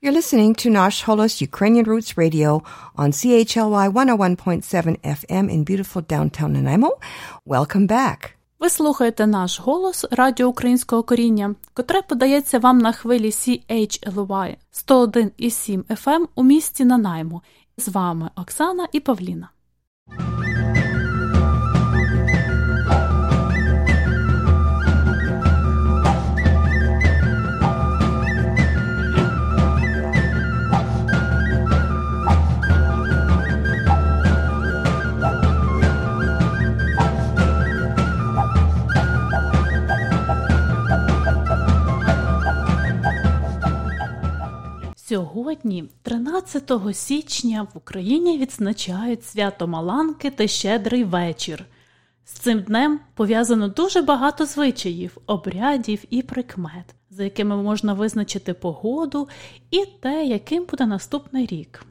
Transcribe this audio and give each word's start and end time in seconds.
You're 0.00 0.12
listening 0.12 0.54
to 0.62 0.70
Nash 0.70 1.02
Holos 1.02 1.40
Ukrainian 1.40 1.84
Roots 1.84 2.16
Radio 2.16 2.62
on 2.94 3.10
CHLY 3.10 3.88
101.7 3.88 4.96
FM 5.02 5.50
in 5.50 5.64
beautiful 5.64 6.02
downtown 6.02 6.52
Nanaimo. 6.52 6.90
Welcome 7.46 7.86
back. 7.88 8.30
Ви 8.60 8.70
слухаєте 8.70 9.26
наш 9.26 9.60
голос 9.60 10.06
Радіо 10.10 10.48
Українського 10.48 11.02
коріння, 11.02 11.54
котре 11.74 12.02
подається 12.02 12.58
вам 12.58 12.78
на 12.78 12.92
хвилі 12.92 13.30
CHLY 13.30 14.56
101,7 14.72 15.82
FM 15.84 16.26
у 16.34 16.42
місті 16.42 16.84
Нанаймо. 16.84 17.42
З 17.76 17.88
вами 17.88 18.30
Оксана 18.36 18.88
і 18.92 19.00
Павліна. 19.00 19.50
Сьогодні, 45.08 45.84
13 46.02 46.72
січня, 46.92 47.62
в 47.74 47.78
Україні 47.78 48.38
відзначають 48.38 49.24
свято 49.24 49.68
Маланки 49.68 50.30
та 50.30 50.46
Щедрий 50.46 51.04
вечір. 51.04 51.64
З 52.24 52.32
цим 52.32 52.60
днем 52.60 53.00
пов'язано 53.14 53.68
дуже 53.68 54.02
багато 54.02 54.46
звичаїв, 54.46 55.18
обрядів 55.26 56.04
і 56.10 56.22
прикмет, 56.22 56.94
за 57.10 57.24
якими 57.24 57.56
можна 57.56 57.94
визначити 57.94 58.54
погоду 58.54 59.28
і 59.70 59.84
те, 60.00 60.24
яким 60.24 60.64
буде 60.64 60.86
наступний 60.86 61.46
рік. 61.46 61.84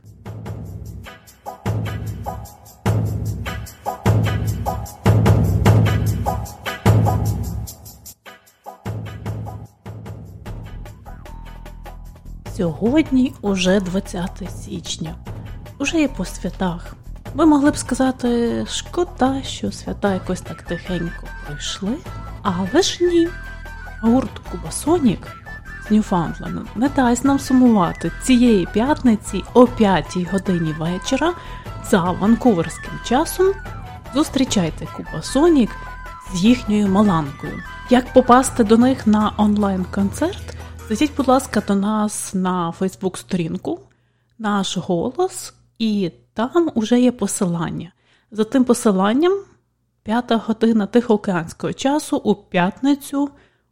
Сьогодні 12.58 13.34
уже 13.42 13.80
20 13.80 14.30
січня, 14.64 15.16
уже 15.80 16.00
є 16.00 16.08
по 16.08 16.26
святах. 16.26 16.96
Ми 17.34 17.46
могли 17.46 17.72
б 17.72 17.78
сказати, 17.78 18.66
шкода, 18.70 19.42
що 19.44 19.72
свята 19.72 20.14
якось 20.14 20.42
так 20.42 20.62
тихенько 20.62 21.28
пройшли, 21.46 21.98
але 22.42 22.82
ж 22.82 23.04
ні. 23.04 23.28
Гурт 24.02 24.30
Кубасонік 24.52 25.28
з 25.88 25.92
Ньюфаундленду 25.92 26.62
не 26.76 26.90
дасть 26.90 27.26
нам 27.26 27.40
сумувати 27.40 28.12
цієї 28.24 28.66
п'ятниці 28.66 29.44
о 29.54 29.68
5 29.68 30.18
годині 30.32 30.76
вечора 30.80 31.34
за 31.90 32.02
ванкуверським 32.02 32.94
часом. 33.06 33.48
Зустрічайте 34.14 34.86
Кубасонік 34.86 35.72
з 36.34 36.44
їхньою 36.44 36.88
маланкою. 36.88 37.64
Як 37.90 38.14
попасти 38.14 38.64
до 38.64 38.78
них 38.78 39.08
на 39.08 39.32
онлайн-концерт? 39.38 40.58
Зайдіть, 40.88 41.16
будь 41.18 41.28
ласка, 41.28 41.64
до 41.68 41.76
нас 41.76 42.34
на 42.34 42.72
Фейсбук-сторінку, 42.72 43.80
наш 44.40 44.78
голос, 44.78 45.54
і 45.80 46.12
там 46.34 46.72
уже 46.76 47.02
є 47.02 47.12
посилання. 47.12 47.92
За 48.32 48.44
тим 48.44 48.64
посиланням, 48.64 49.34
п'ята 50.04 50.36
година 50.36 50.86
тихоокеанського 50.86 51.74
часу 51.74 52.18
у 52.18 52.36
п'ятницю 52.36 53.30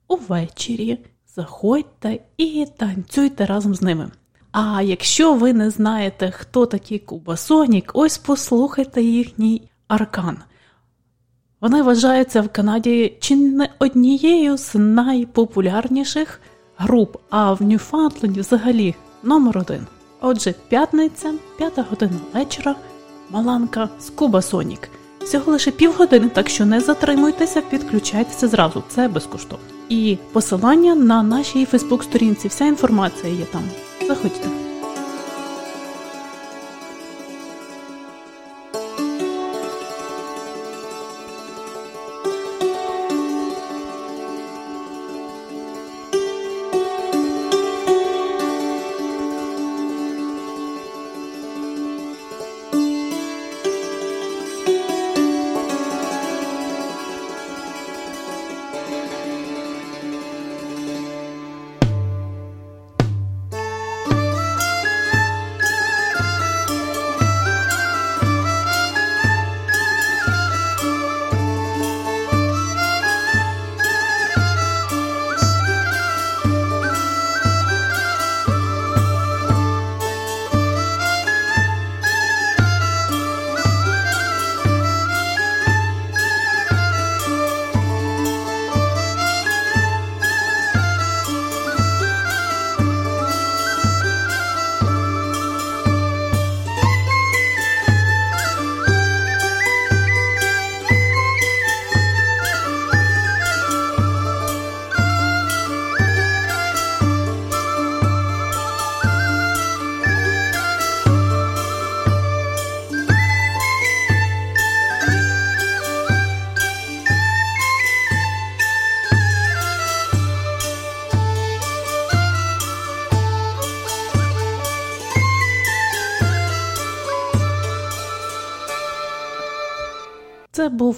увечері. 0.08 1.00
Заходьте 1.36 2.20
і 2.38 2.68
танцюйте 2.78 3.46
разом 3.46 3.76
з 3.76 3.82
ними. 3.82 4.12
А 4.52 4.82
якщо 4.82 5.34
ви 5.34 5.54
не 5.54 5.70
знаєте, 5.70 6.32
хто 6.32 6.66
такий 6.66 7.00
Кубасонік, 7.00 7.92
ось 7.94 8.18
послухайте 8.18 9.02
їхній 9.02 9.70
аркан. 9.88 10.38
Вони 11.62 11.82
вважаються 11.82 12.42
в 12.42 12.50
Канаді 12.50 13.18
чи 13.20 13.36
не 13.36 13.70
однією 13.80 14.58
з 14.58 14.76
найпопулярніших 14.76 16.42
груп, 16.78 17.18
а 17.30 17.54
в 17.54 17.62
Ньюфаундленді 17.62 18.40
взагалі 18.40 18.96
номер 19.24 19.58
один. 19.58 19.88
Отже, 20.22 20.54
п'ятниця, 20.70 21.34
п'ята 21.58 21.86
година 21.90 22.20
вечора, 22.34 22.76
Маланка 23.30 23.90
з 24.00 24.10
Куба 24.10 24.42
Сонік. 24.42 24.90
Всього 25.22 25.52
лише 25.52 25.72
півгодини, 25.72 26.30
так 26.30 26.50
що 26.50 26.66
не 26.66 26.82
затримуйтеся, 26.82 27.62
підключайтеся 27.62 28.48
зразу, 28.48 28.84
це 28.90 29.08
безкоштовно. 29.08 29.66
І 29.90 30.18
посилання 30.32 30.96
на 30.96 31.24
нашій 31.24 31.66
Фейсбук-сторінці, 31.66 32.48
вся 32.48 32.66
інформація 32.66 33.34
є 33.34 33.46
там. 33.46 33.64
Заходьте. 34.08 34.65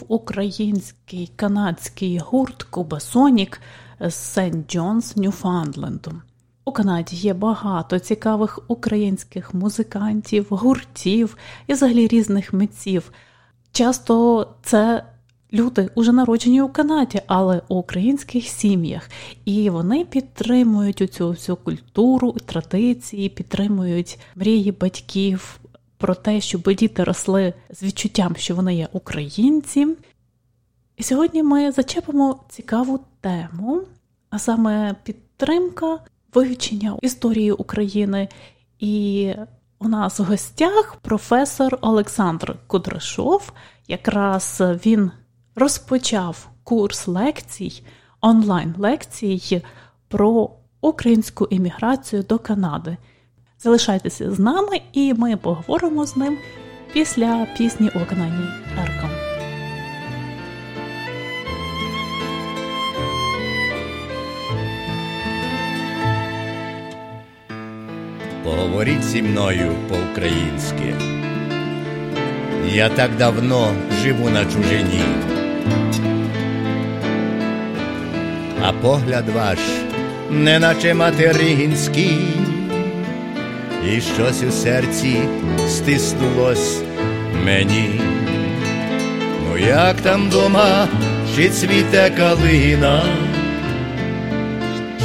Український 0.07 1.31
канадський 1.35 2.17
гурт 2.17 2.63
Кубасонік 2.63 3.61
з 3.99 4.15
Сент 4.15 4.71
Джонс, 4.71 5.15
Ньюфаундленду. 5.15 6.11
У 6.65 6.71
Канаді 6.71 7.15
є 7.15 7.33
багато 7.33 7.99
цікавих 7.99 8.59
українських 8.67 9.53
музикантів, 9.53 10.47
гуртів 10.49 11.37
і 11.67 11.73
взагалі 11.73 12.07
різних 12.07 12.53
митців. 12.53 13.11
Часто 13.71 14.47
це 14.63 15.03
люди 15.53 15.89
уже 15.95 16.11
народжені 16.11 16.61
у 16.61 16.69
Канаді, 16.69 17.21
але 17.27 17.61
у 17.67 17.75
українських 17.75 18.45
сім'ях. 18.45 19.09
І 19.45 19.69
вони 19.69 20.05
підтримують 20.05 21.13
цю 21.13 21.29
всю 21.29 21.55
культуру, 21.55 22.31
традиції, 22.45 23.29
підтримують 23.29 24.19
мрії 24.35 24.71
батьків, 24.71 25.59
про 25.97 26.15
те, 26.15 26.41
щоб 26.41 26.61
діти 26.75 27.03
росли 27.03 27.53
з 27.69 27.83
відчуттям, 27.83 28.35
що 28.35 28.55
вони 28.55 28.75
є 28.75 28.87
українці. 28.91 29.87
І 30.97 31.03
сьогодні 31.03 31.43
ми 31.43 31.71
зачепимо 31.71 32.43
цікаву 32.49 32.99
тему, 33.21 33.81
а 34.29 34.39
саме 34.39 34.95
підтримка 35.03 35.99
вивчення 36.33 36.97
історії 37.01 37.51
України. 37.51 38.29
І 38.79 39.33
у 39.79 39.87
нас 39.87 40.19
в 40.19 40.23
гостях 40.23 40.95
професор 41.01 41.77
Олександр 41.81 42.55
Кудрашов. 42.67 43.51
Якраз 43.87 44.63
він 44.85 45.11
розпочав 45.55 46.49
курс 46.63 47.07
лекцій, 47.07 47.83
онлайн 48.21 48.75
лекцій 48.77 49.61
про 50.07 50.49
українську 50.81 51.45
імміграцію 51.45 52.23
до 52.23 52.39
Канади. 52.39 52.97
Залишайтеся 53.67 54.31
з 54.31 54.39
нами, 54.39 54.81
і 54.93 55.13
ми 55.13 55.37
поговоримо 55.37 56.05
з 56.05 56.17
ним 56.17 56.37
після 56.93 57.47
пісні 57.57 57.89
у 57.95 57.99
виконанні 57.99 58.47
Ерком. 58.81 59.09
Поговоріть 68.43 69.03
зі 69.03 69.21
мною 69.21 69.75
по-українськи. 69.89 70.95
Я 72.67 72.89
так 72.89 73.11
давно 73.17 73.73
живу 74.03 74.29
на 74.29 74.45
чужині, 74.45 75.01
а 78.63 78.73
погляд 78.73 79.29
ваш, 79.29 79.59
неначе 80.29 80.93
материнський, 80.93 82.19
і 83.95 84.01
щось 84.01 84.43
у 84.43 84.51
серці 84.51 85.17
стиснулось 85.67 86.81
мені. 87.45 88.01
Ну, 89.43 89.57
як 89.57 90.01
там 90.01 90.29
дома, 90.29 90.87
чи 91.35 91.49
цвіте 91.49 92.11
калина, 92.17 93.01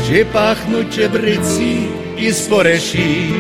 чи 0.09 0.25
пахнуть 0.25 0.95
чебриці 0.95 1.77
і 2.19 2.33
спореші, 2.33 3.35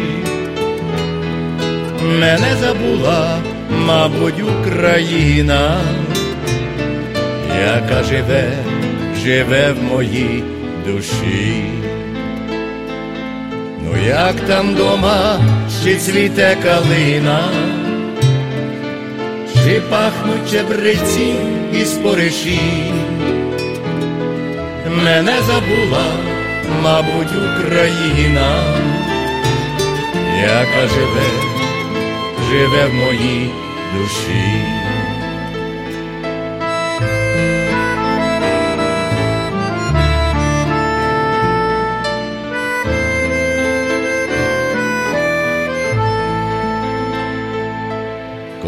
мене 2.21 2.57
забула, 2.61 3.39
мабуть, 3.87 4.43
Україна, 4.61 5.81
яка 7.67 8.03
живе, 8.03 8.53
живе 9.25 9.73
в 9.73 9.83
моїй 9.83 10.45
душі. 10.87 11.82
Як 14.07 14.41
там 14.41 14.75
дома, 14.75 15.41
чи 15.85 15.97
цвіте 15.97 16.57
калина, 16.63 17.41
чи 19.55 19.81
пахнуть 19.91 20.51
чебриці 20.51 21.35
і 21.73 21.85
спориші, 21.85 22.61
мене 25.05 25.35
забула 25.47 26.33
мабуть, 26.83 27.33
Україна, 27.33 28.65
яка 30.43 30.89
живе, 30.89 31.29
живе 32.51 32.87
в 32.87 32.95
моїй 32.95 33.51
душі. 33.95 34.82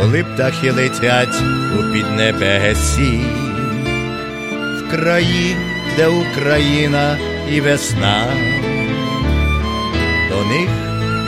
Коли 0.05 0.25
птахи 0.25 0.71
летять 0.71 1.43
у 1.79 1.93
піднебесі, 1.93 3.21
в 4.79 4.91
краї, 4.91 5.57
де 5.97 6.09
Україна 6.09 7.17
і 7.53 7.61
весна, 7.61 8.27
до 10.31 10.45
них 10.45 10.69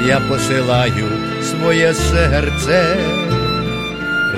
я 0.06 0.20
посилаю 0.20 1.08
своє 1.42 1.94
серце, 1.94 2.96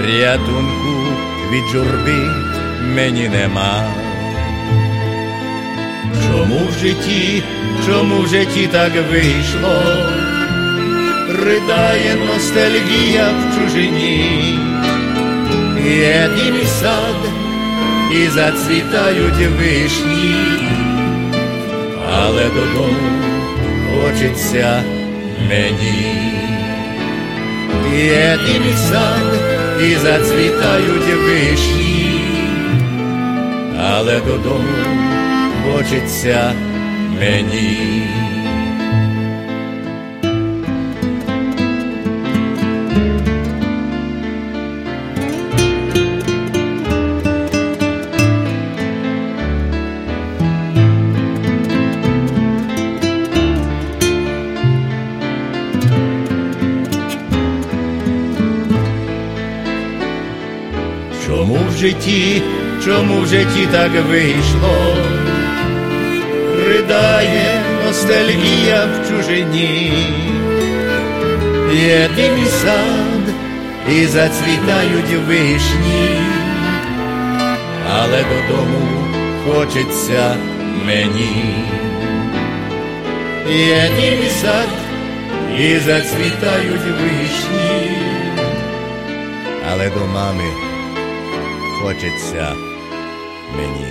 рятунку 0.06 1.06
від 1.52 1.64
журби 1.72 2.30
мені 2.94 3.28
нема. 3.28 3.84
Чому 6.26 6.60
в 6.66 6.78
житті, 6.78 7.42
чому 7.86 8.22
в 8.22 8.28
житті 8.28 8.68
так 8.72 8.92
вийшло? 9.10 10.17
Ридає 11.44 12.16
ностальгія 12.26 13.28
в 13.28 13.54
чужині, 13.54 14.58
є 15.84 16.30
дім 16.36 16.56
сад, 16.66 17.16
і 18.12 18.28
зацвітають 18.28 19.48
вишні 19.58 20.68
але 22.16 22.44
додому 22.44 23.10
хочеться 23.94 24.82
мені. 25.48 26.14
Є 27.94 28.38
дім 28.46 28.62
сад, 28.76 29.38
і 29.80 29.94
зацвітають 29.94 31.14
вишні, 31.24 32.20
але 33.80 34.20
додому 34.20 34.64
хочеться 35.64 36.52
мені. 37.20 38.27
Житті, 61.78 62.42
чому 62.84 63.20
в 63.20 63.26
житті 63.26 63.68
так 63.72 63.90
вийшло, 64.08 64.96
ридає 66.66 67.62
ностальгія 67.86 68.86
в 68.86 69.08
чужині, 69.08 69.92
є 71.72 72.08
дим 72.16 72.42
і 72.42 72.46
сад, 72.46 73.34
і 73.90 74.06
зацвітають 74.06 75.26
вишні, 75.28 76.10
але 77.92 78.24
додому 78.24 79.04
хочеться 79.46 80.36
мені, 80.86 81.54
є 83.50 83.90
дим 84.00 84.18
і 84.26 84.30
сад, 84.30 84.68
і 85.58 85.78
зацвітають 85.78 86.86
вишні, 87.00 87.90
але 89.70 89.90
до 89.90 90.06
мами 90.06 90.67
хочеться 91.82 92.56
мені. 93.56 93.86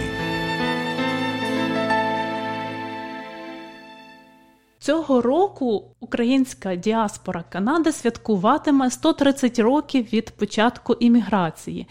Цього 4.79 5.21
року 5.21 5.83
українська 5.99 6.75
діаспора 6.75 7.43
Канади 7.49 7.91
святкуватиме 7.91 8.91
130 8.91 9.59
років 9.59 10.13
від 10.13 10.31
початку 10.31 10.93
імміграції. 10.93 11.87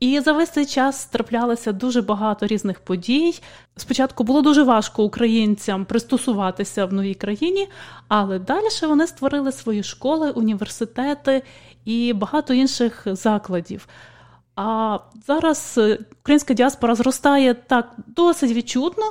І 0.00 0.20
за 0.20 0.32
весь 0.32 0.50
цей 0.50 0.66
час 0.66 1.06
траплялося 1.06 1.72
дуже 1.72 2.02
багато 2.02 2.46
різних 2.46 2.80
подій. 2.80 3.40
Спочатку 3.76 4.24
було 4.24 4.42
дуже 4.42 4.62
важко 4.62 5.04
українцям 5.04 5.84
пристосуватися 5.84 6.86
в 6.86 6.92
новій 6.92 7.14
країні, 7.14 7.68
але 8.08 8.38
далі 8.38 8.68
вони 8.82 9.06
створили 9.06 9.52
свої 9.52 9.82
школи, 9.82 10.30
університети 10.30 11.42
і 11.84 12.12
багато 12.12 12.54
інших 12.54 13.02
закладів. 13.06 13.88
А 14.62 14.98
зараз 15.26 15.74
е, 15.78 15.98
українська 16.20 16.54
діаспора 16.54 16.94
зростає 16.94 17.54
так 17.54 17.96
досить 18.06 18.52
відчутно, 18.52 19.04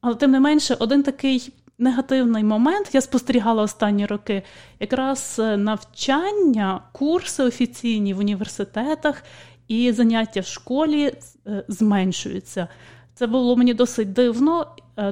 але 0.00 0.14
тим 0.14 0.30
не 0.30 0.40
менше, 0.40 0.76
один 0.78 1.02
такий 1.02 1.52
негативний 1.78 2.44
момент 2.44 2.90
я 2.92 3.00
спостерігала 3.00 3.62
останні 3.62 4.06
роки. 4.06 4.42
Якраз 4.80 5.36
е, 5.38 5.56
навчання, 5.56 6.80
курси 6.92 7.42
офіційні 7.42 8.14
в 8.14 8.18
університетах 8.18 9.22
і 9.68 9.92
заняття 9.92 10.40
в 10.40 10.46
школі 10.46 11.12
е, 11.46 11.64
зменшуються. 11.68 12.68
Це 13.14 13.26
було 13.26 13.56
мені 13.56 13.74
досить 13.74 14.12
дивно, 14.12 14.66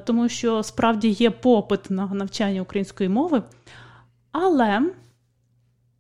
тому 0.05 0.29
що 0.29 0.63
справді 0.63 1.09
є 1.09 1.31
попит 1.31 1.91
на 1.91 2.07
навчання 2.07 2.63
української 2.63 3.09
мови. 3.09 3.43
Але 4.33 4.83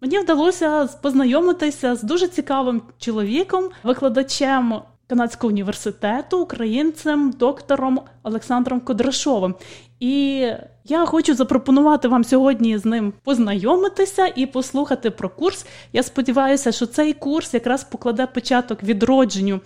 Мені 0.00 0.18
вдалося 0.18 0.88
познайомитися 1.02 1.96
з 1.96 2.02
дуже 2.02 2.28
цікавим 2.28 2.82
чоловіком, 2.98 3.68
викладачем 3.84 4.74
канадського 5.06 5.50
університету, 5.50 6.42
українцем, 6.42 7.30
доктором 7.38 8.00
Олександром 8.22 8.80
Кодрашовим. 8.80 9.54
І 10.00 10.46
я 10.84 11.06
хочу 11.06 11.34
запропонувати 11.34 12.08
вам 12.08 12.24
сьогодні 12.24 12.78
з 12.78 12.84
ним 12.84 13.12
познайомитися 13.24 14.32
і 14.36 14.46
послухати 14.46 15.10
про 15.10 15.28
курс. 15.28 15.66
Я 15.92 16.02
сподіваюся, 16.02 16.72
що 16.72 16.86
цей 16.86 17.12
курс 17.12 17.54
якраз 17.54 17.84
покладе 17.84 18.26
початок 18.26 18.82
відродженню 18.82 19.60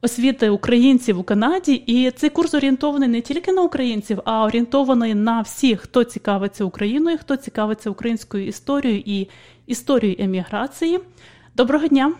освіти 0.00 0.50
українців 0.50 1.18
у 1.18 1.22
Канаді. 1.22 1.72
І 1.72 2.10
цей 2.10 2.30
курс 2.30 2.54
орієнтований 2.54 3.08
не 3.08 3.20
тільки 3.20 3.52
на 3.52 3.62
українців, 3.62 4.20
а 4.24 4.44
орієнтований 4.44 5.14
на 5.14 5.40
всіх, 5.40 5.80
хто 5.80 6.04
цікавиться 6.04 6.64
Україною, 6.64 7.18
хто 7.18 7.36
цікавиться 7.36 7.90
українською 7.90 8.46
історією 8.46 9.02
і 9.06 9.28
історією 9.66 10.16
еміграції. 10.24 11.00
Доброго 11.54 11.86
дня. 11.86 12.14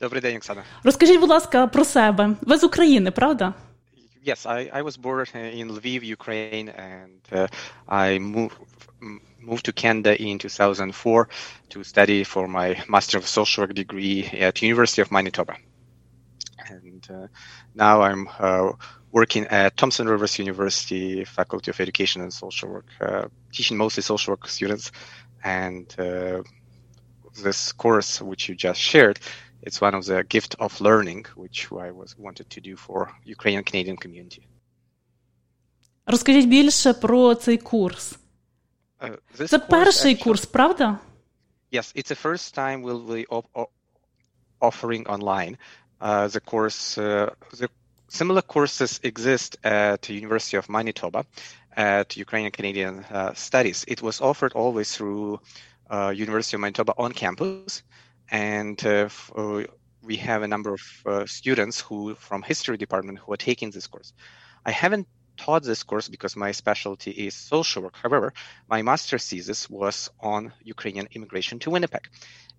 Добрий 0.00 0.22
день, 0.22 0.36
Оксана. 0.36 0.62
Розкажіть, 0.82 1.20
будь 1.20 1.30
ласка, 1.30 1.66
про 1.66 1.84
себе. 1.84 2.36
Ви 2.40 2.58
з 2.58 2.64
України, 2.64 3.10
правда? 3.10 3.54
Yes, 4.26 4.46
I, 4.46 4.76
I 4.78 4.82
was 4.82 5.00
born 5.00 5.26
in 5.60 5.66
Lviv, 5.78 6.00
Ukraine, 6.18 6.68
and 6.90 7.20
uh, 7.32 7.48
I 7.88 8.18
moved 8.18 8.56
moved 9.48 9.64
to 9.64 9.72
Canada 9.72 10.12
in 10.28 10.38
2004 10.38 11.28
to 11.70 11.82
study 11.82 12.24
for 12.24 12.46
my 12.46 12.76
Master 12.88 13.18
of 13.18 13.26
Social 13.26 13.62
Work 13.62 13.74
degree 13.74 14.28
at 14.46 14.62
University 14.62 15.00
of 15.02 15.10
Manitoba. 15.10 15.54
And 16.69 17.05
uh, 17.09 17.27
now 17.73 18.01
I'm 18.01 18.27
uh, 18.39 18.71
working 19.11 19.45
at 19.47 19.75
Thompson 19.77 20.07
Rivers 20.07 20.39
University 20.39 21.25
Faculty 21.25 21.71
of 21.71 21.79
Education 21.79 22.21
and 22.21 22.33
Social 22.33 22.69
Work, 22.69 22.87
uh, 23.01 23.25
teaching 23.51 23.77
mostly 23.77 24.03
social 24.03 24.31
work 24.33 24.47
students. 24.47 24.91
And 25.43 25.85
uh, 25.99 26.41
this 27.43 27.71
course, 27.73 28.21
which 28.21 28.49
you 28.49 28.55
just 28.55 28.79
shared, 28.79 29.19
it's 29.61 29.79
one 29.81 29.93
of 29.95 30.05
the 30.05 30.23
gift 30.23 30.55
of 30.59 30.79
learning, 30.81 31.25
which 31.35 31.59
I 31.71 31.91
was 31.91 32.17
wanted 32.17 32.49
to 32.51 32.59
do 32.61 32.75
for 32.75 33.11
Ukrainian 33.25 33.63
Canadian 33.63 33.97
community. 33.97 34.43
Розкажіть 36.07 36.47
більше 36.49 36.93
про 36.93 37.35
цей 37.35 37.57
курс. 37.57 38.19
Uh, 39.01 39.17
this 39.37 39.47
Це 39.47 39.57
course 39.57 39.69
перший 39.69 40.15
actually- 40.15 40.23
курс, 40.23 40.45
правда? 40.45 40.99
Yes, 41.71 41.95
it's 41.95 42.09
the 42.11 42.21
first 42.25 42.55
time 42.57 42.83
we'll 42.83 43.07
be 43.07 43.25
op- 43.27 43.49
o- 43.53 43.69
offering 44.61 45.03
online 45.15 45.53
uh, 45.55 45.88
the 46.00 46.40
course. 46.44 46.98
Uh, 46.98 47.30
the 47.56 47.68
similar 48.08 48.42
courses 48.42 49.00
exist 49.02 49.56
at 49.64 50.08
University 50.08 50.56
of 50.56 50.68
Manitoba 50.68 51.24
at 51.76 52.16
Ukrainian 52.16 52.50
Canadian 52.50 53.04
uh, 53.04 53.32
Studies. 53.34 53.84
It 53.86 54.02
was 54.02 54.20
offered 54.20 54.52
always 54.52 54.94
through 54.96 55.40
uh, 55.90 56.12
University 56.14 56.56
of 56.56 56.60
Manitoba 56.60 56.94
on 56.98 57.12
campus, 57.12 57.82
and 58.30 58.84
uh, 58.84 59.08
uh, 59.36 59.62
we 60.02 60.16
have 60.16 60.42
a 60.42 60.48
number 60.48 60.74
of 60.74 60.82
uh, 61.06 61.26
students 61.26 61.80
who 61.80 62.14
from 62.14 62.42
history 62.42 62.76
department 62.76 63.18
who 63.18 63.32
are 63.32 63.36
taking 63.36 63.70
this 63.70 63.86
course. 63.86 64.12
I 64.66 64.72
haven't 64.72 65.06
taught 65.40 65.62
this 65.62 65.82
course 65.82 66.08
because 66.08 66.36
my 66.36 66.52
specialty 66.52 67.10
is 67.10 67.34
social 67.34 67.82
work. 67.82 67.96
However, 67.96 68.32
my 68.68 68.82
master's 68.82 69.26
thesis 69.28 69.70
was 69.70 70.10
on 70.20 70.52
Ukrainian 70.62 71.08
immigration 71.16 71.58
to 71.60 71.70
Winnipeg. 71.70 72.04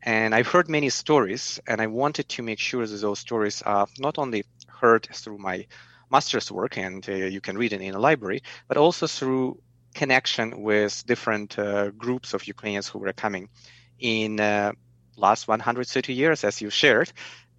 And 0.01 0.33
I've 0.33 0.47
heard 0.47 0.67
many 0.67 0.89
stories, 0.89 1.43
and 1.67 1.79
I 1.79 1.88
wanted 1.88 2.27
to 2.29 2.41
make 2.41 2.59
sure 2.59 2.85
that 2.88 3.01
those 3.01 3.19
stories 3.19 3.61
are 3.61 3.88
not 4.00 4.17
only 4.17 4.41
heard 4.81 5.03
through 5.21 5.38
my 5.38 5.57
master's 6.09 6.51
work, 6.51 6.73
and 6.77 7.07
uh, 7.07 7.13
you 7.35 7.41
can 7.47 7.55
read 7.57 7.71
it 7.73 7.81
in 7.81 7.93
a 7.93 8.00
library, 8.00 8.41
but 8.67 8.77
also 8.77 9.05
through 9.05 9.61
connection 9.93 10.63
with 10.69 10.93
different 11.05 11.59
uh, 11.59 11.91
groups 11.91 12.33
of 12.33 12.47
Ukrainians 12.47 12.88
who 12.88 12.97
were 12.97 13.13
coming 13.13 13.50
in 14.00 14.39
uh, 14.39 14.71
last 15.15 15.47
130 15.47 16.13
years, 16.13 16.43
as 16.43 16.61
you 16.61 16.71
shared. 16.71 17.11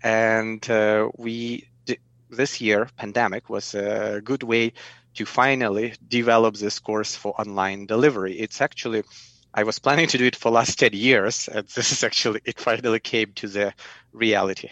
And 0.03 0.69
uh, 0.69 1.11
we 1.17 1.69
this 2.33 2.61
year, 2.61 2.89
pandemic 2.97 3.49
was 3.49 3.75
a 3.75 4.21
good 4.25 4.43
way 4.43 4.73
to 5.15 5.25
finally 5.25 5.95
develop 6.09 6.55
this 6.57 6.79
course 6.79 7.17
for 7.17 7.31
online 7.41 7.87
delivery. 7.87 8.35
It's 8.45 8.61
actually 8.61 9.03
I 9.55 9.65
was 9.65 9.79
planning 9.79 10.07
to 10.09 10.19
do 10.19 10.25
it 10.25 10.37
for 10.37 10.51
last 10.51 10.79
10 10.79 10.93
years, 10.95 11.49
and 11.49 11.67
this 11.69 11.93
is 11.93 12.03
actually 12.03 12.41
it 12.45 12.59
finally 12.59 13.01
came 13.01 13.33
to 13.35 13.49
the 13.49 13.73
reality. 14.15 14.71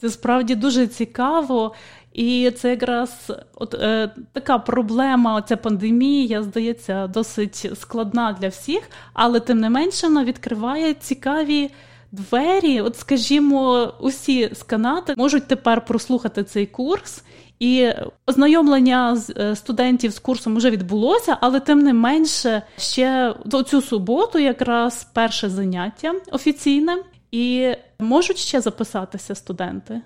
Це 0.00 0.10
справді 0.10 0.54
дуже 0.54 0.86
цікаво, 0.86 1.74
і 2.12 2.50
це 2.50 2.70
якраз 2.70 3.32
от 3.54 3.74
е, 3.74 4.10
така 4.32 4.58
проблема. 4.58 5.42
Ця 5.42 5.56
пандемія, 5.56 6.42
здається, 6.42 7.06
досить 7.06 7.70
складна 7.80 8.36
для 8.40 8.48
всіх, 8.48 8.90
але 9.12 9.40
тим 9.40 9.60
не 9.60 9.70
менше 9.70 10.06
вона 10.06 10.24
відкриває 10.24 10.94
цікаві 10.94 11.70
двері. 12.12 12.80
От, 12.80 12.96
скажімо, 12.96 13.94
усі 14.00 14.54
з 14.54 14.62
Канади 14.62 15.14
можуть 15.16 15.48
тепер 15.48 15.84
прослухати 15.84 16.44
цей 16.44 16.66
курс. 16.66 17.24
І 17.60 17.92
ознайомлення 18.26 19.22
е, 19.36 19.56
студентів 19.56 20.12
з 20.12 20.18
курсом 20.18 20.56
вже 20.56 20.70
відбулося, 20.70 21.38
але 21.40 21.60
тим 21.60 21.78
не 21.78 21.92
менше 21.92 22.62
ще 22.78 23.34
цю 23.66 23.82
суботу 23.82 24.38
якраз 24.38 25.06
перше 25.14 25.48
заняття 25.48 26.14
офіційне, 26.32 26.98
і 27.30 27.74
можуть 27.98 28.38
ще 28.38 28.60
записатися 28.60 29.34
студенти. 29.34 30.00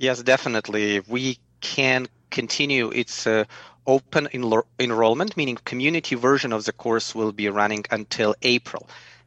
Yes, 0.00 0.24
definitely. 0.24 1.00
We 1.10 1.38
can 1.76 2.08
continue. 2.38 2.86
It's 3.00 3.26
uh, 3.26 3.44
open 3.86 4.28
enrollment, 4.78 5.36
meaning 5.36 5.58
community 5.64 6.14
version 6.14 6.52
of 6.52 6.64
the 6.64 6.72
course 6.72 7.14
will 7.14 7.32
be 7.32 7.48
running 7.48 7.84
until 7.98 8.34
April. 8.42 8.82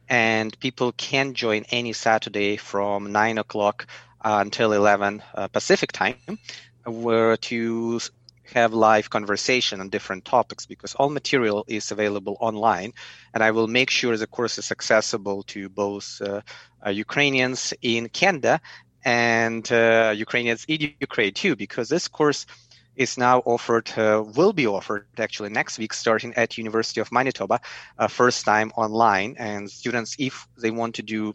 And 0.08 0.48
people 0.60 0.92
can 1.10 1.34
join 1.34 1.64
any 1.80 1.92
Saturday 1.92 2.56
from 2.56 3.12
9 3.12 3.38
o'clock 3.38 3.86
uh, 4.24 4.38
until 4.44 4.72
11 4.72 5.22
uh, 5.34 5.48
Pacific 5.48 5.92
time, 5.92 6.38
where 6.86 7.36
to 7.36 8.00
have 8.54 8.72
live 8.72 9.10
conversation 9.10 9.80
on 9.80 9.88
different 9.88 10.24
topics 10.24 10.66
because 10.66 10.94
all 10.94 11.10
material 11.10 11.64
is 11.66 11.90
available 11.90 12.36
online. 12.40 12.92
And 13.34 13.42
I 13.42 13.50
will 13.50 13.66
make 13.66 13.90
sure 13.90 14.16
the 14.16 14.26
course 14.26 14.58
is 14.58 14.70
accessible 14.70 15.42
to 15.44 15.68
both 15.68 16.20
uh, 16.22 16.42
uh, 16.86 16.90
Ukrainians 16.90 17.74
in 17.82 18.08
Canada 18.08 18.60
and 19.04 19.70
uh, 19.72 20.12
Ukrainians 20.16 20.64
in 20.68 20.94
Ukraine 21.00 21.32
too, 21.32 21.56
because 21.56 21.88
this 21.88 22.08
course 22.08 22.46
is 22.96 23.18
now 23.18 23.40
offered, 23.40 23.90
uh, 23.98 24.24
will 24.34 24.52
be 24.52 24.66
offered 24.66 25.06
actually 25.18 25.50
next 25.50 25.78
week, 25.78 25.92
starting 25.92 26.32
at 26.34 26.56
University 26.56 27.00
of 27.00 27.12
Manitoba, 27.12 27.60
uh, 27.98 28.08
first 28.08 28.44
time 28.44 28.72
online. 28.76 29.36
And 29.38 29.70
students, 29.70 30.16
if 30.18 30.46
they 30.56 30.70
want 30.70 30.94
to 30.94 31.02
do 31.02 31.34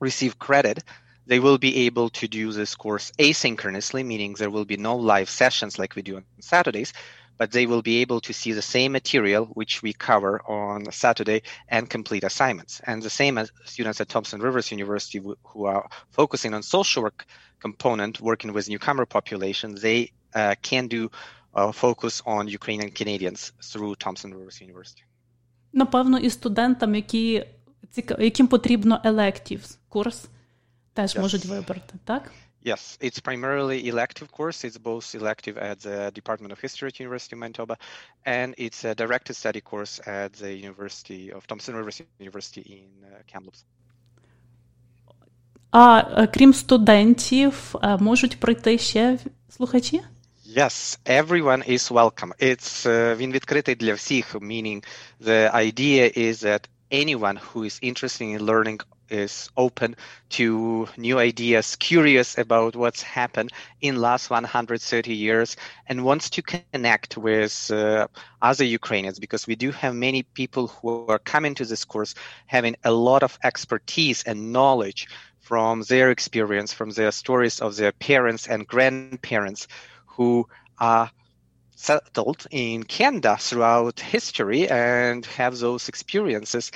receive 0.00 0.38
credit, 0.38 0.82
they 1.29 1.39
will 1.39 1.57
be 1.57 1.73
able 1.87 2.09
to 2.09 2.27
do 2.27 2.51
this 2.51 2.73
course 2.75 3.11
asynchronously, 3.19 4.03
meaning 4.11 4.33
there 4.33 4.49
will 4.55 4.65
be 4.65 4.77
no 4.77 4.95
live 4.95 5.29
sessions 5.29 5.77
like 5.79 5.93
we 5.95 6.01
do 6.01 6.15
on 6.15 6.23
Saturdays, 6.39 6.93
but 7.39 7.51
they 7.51 7.65
will 7.67 7.81
be 7.81 7.97
able 8.01 8.19
to 8.21 8.33
see 8.33 8.51
the 8.53 8.61
same 8.75 8.91
material 8.93 9.43
which 9.59 9.73
we 9.83 9.91
cover 9.93 10.33
on 10.47 10.79
Saturday 10.91 11.39
and 11.75 11.89
complete 11.89 12.23
assignments. 12.23 12.73
And 12.87 13.03
the 13.03 13.09
same 13.21 13.37
as 13.37 13.51
students 13.65 14.01
at 14.01 14.07
Thompson 14.09 14.39
Rivers 14.47 14.71
University 14.71 15.19
who- 15.19 15.37
who 15.49 15.65
are 15.73 15.85
focusing 16.19 16.53
on 16.57 16.63
social 16.63 17.03
work 17.03 17.19
component, 17.65 18.13
working 18.21 18.51
with 18.55 18.69
newcomer 18.69 19.05
population, 19.05 19.69
they 19.75 19.99
uh, 20.39 20.55
can 20.69 20.87
do 20.87 21.01
uh, 21.57 21.71
focus 21.85 22.21
on 22.25 22.47
Ukrainian 22.59 22.91
Canadians 22.99 23.41
through 23.69 23.93
Thompson 24.03 24.29
Rivers 24.37 24.57
University. 24.67 25.03
Напевно, 25.73 26.17
і 26.17 26.29
студентам, 26.29 26.95
які, 26.95 27.45
ціка- 27.95 28.21
яким 28.21 28.47
потрібно 28.47 29.01
electives 29.05 29.77
курс, 29.89 30.25
теж 30.93 31.15
Yes. 31.15 31.21
можуть 31.21 31.45
вибрати, 31.45 31.93
так? 32.05 32.31
Yes, 32.65 32.97
it's 33.01 33.19
primarily 33.21 33.87
elective 33.93 34.29
course. 34.37 34.65
It's 34.65 34.77
both 34.77 35.15
elective 35.21 35.57
at 35.57 35.77
the 35.87 36.11
Department 36.19 36.51
of 36.51 36.59
History 36.65 36.87
at 36.91 36.99
University 36.99 37.33
of 37.35 37.39
Manitoba, 37.39 37.75
and 38.25 38.47
it's 38.57 38.79
a 38.83 38.93
directed 39.03 39.35
study 39.35 39.61
course 39.61 39.93
at 40.21 40.31
the 40.41 40.51
University 40.67 41.21
of 41.35 41.41
Thompson 41.47 41.73
Rivers 41.79 42.01
University 42.19 42.61
in 42.77 42.89
uh, 43.05 43.09
Kamloops. 43.31 43.63
А 45.71 46.03
е, 46.17 46.27
крім 46.27 46.53
студентів, 46.53 47.75
е, 47.83 47.97
можуть 47.97 48.39
прийти 48.39 48.77
ще 48.77 49.19
слухачі? 49.49 50.01
Yes, 50.57 50.97
everyone 51.05 51.69
is 51.69 51.91
welcome. 51.91 52.31
It's 52.41 52.85
uh, 52.87 53.15
він 53.15 53.31
відкритий 53.31 53.75
для 53.75 53.93
всіх, 53.93 54.35
meaning 54.35 54.83
the 55.21 55.55
idea 55.55 56.17
is 56.17 56.33
that 56.43 56.61
anyone 56.91 57.37
who 57.37 57.63
is 57.63 57.79
interested 57.83 58.21
in 58.21 58.45
learning 58.45 58.79
is 59.12 59.50
open 59.56 59.94
to 60.30 60.88
new 60.96 61.18
ideas, 61.18 61.76
curious 61.76 62.38
about 62.38 62.74
what's 62.74 63.02
happened 63.02 63.52
in 63.80 63.96
last 63.96 64.30
130 64.30 65.14
years, 65.14 65.56
and 65.86 66.04
wants 66.04 66.30
to 66.30 66.42
connect 66.42 67.16
with 67.16 67.70
uh, 67.70 68.08
other 68.40 68.64
Ukrainians 68.64 69.18
because 69.18 69.46
we 69.46 69.54
do 69.54 69.70
have 69.70 69.94
many 69.94 70.22
people 70.22 70.68
who 70.68 71.06
are 71.06 71.18
coming 71.18 71.54
to 71.56 71.64
this 71.64 71.84
course 71.84 72.14
having 72.46 72.76
a 72.84 72.90
lot 72.90 73.22
of 73.22 73.38
expertise 73.44 74.22
and 74.24 74.52
knowledge 74.52 75.06
from 75.40 75.82
their 75.82 76.10
experience, 76.10 76.72
from 76.72 76.90
their 76.90 77.12
stories 77.12 77.60
of 77.60 77.76
their 77.76 77.92
parents 77.92 78.48
and 78.48 78.66
grandparents 78.66 79.68
who 80.06 80.48
are 80.78 81.10
settled 81.76 82.46
in 82.50 82.84
Canada 82.84 83.36
throughout 83.38 83.98
history 83.98 84.68
and 84.68 85.26
have 85.26 85.58
those 85.58 85.88
experiences 85.88 86.70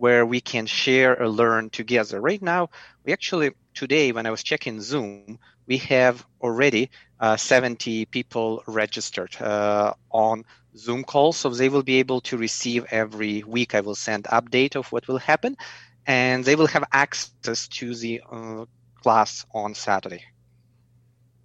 where 0.00 0.26
we 0.26 0.40
can 0.40 0.66
share 0.66 1.20
or 1.20 1.28
learn 1.28 1.70
together. 1.70 2.20
Right 2.20 2.42
now, 2.42 2.68
we 3.04 3.12
actually, 3.12 3.52
today, 3.74 4.12
when 4.12 4.26
I 4.26 4.30
was 4.30 4.42
checking 4.42 4.80
Zoom, 4.80 5.38
we 5.66 5.78
have 5.78 6.24
already 6.40 6.90
uh, 7.18 7.36
70 7.36 8.04
people 8.06 8.62
registered 8.66 9.34
uh, 9.40 9.94
on 10.10 10.44
Zoom 10.76 11.02
calls. 11.04 11.36
So 11.38 11.50
they 11.50 11.68
will 11.68 11.82
be 11.82 11.96
able 11.96 12.20
to 12.22 12.36
receive 12.36 12.84
every 12.90 13.42
week. 13.42 13.74
I 13.74 13.80
will 13.80 13.94
send 13.94 14.24
update 14.24 14.76
of 14.76 14.92
what 14.92 15.08
will 15.08 15.18
happen 15.18 15.56
and 16.06 16.44
they 16.44 16.54
will 16.54 16.68
have 16.68 16.84
access 16.92 17.68
to 17.68 17.94
the 17.94 18.22
uh, 18.30 18.64
class 19.02 19.46
on 19.54 19.74
Saturday. 19.74 20.22